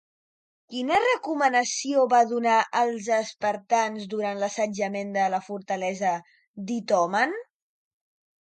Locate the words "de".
5.19-5.27